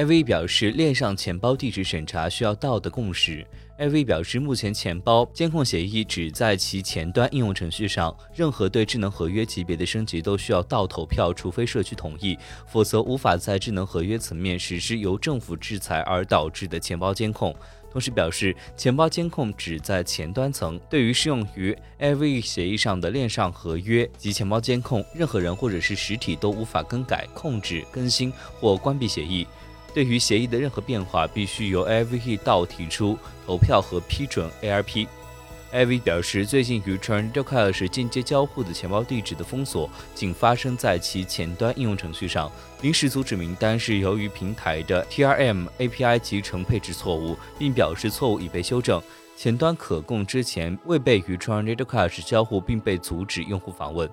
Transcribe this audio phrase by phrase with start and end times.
[0.00, 3.46] AV 表示，链上钱包地址审查需要道德共识。
[3.78, 17.54] AV 表示，目前钱包监控协议只在其前端应用程序上，任何对智能合约级别的升级都需要到投票，除非社区同意，否则无法在智能合约层面实施由政府制裁而导致的钱包监控。
[17.92, 29.46] 同时表示，钱包监控只在前端层，对于适用于 AV 协议上的链上合约及钱包监控，任何人或者是实体都无法更改、控制、更新或关闭协议。
[29.92, 35.06] 对于协议的任何变化，必须由 AV 道提出投票和批准 ARP。
[35.72, 42.50] AV 表示，最近与 t r a n d o Cash 间接交互的钱包地址的封锁，仅发生在其前端应用程序上。
[42.82, 49.00] 临时阻止名单是由于平台的 TRM API 集成配置错误，并表示错误已被修正。
[49.36, 54.10] 前端可供之前未被与 t r a n d o Cash 交互并被阻止用户访问。